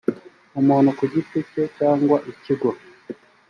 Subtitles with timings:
[0.59, 2.69] umuntu ku giti cye cyangwa ikigo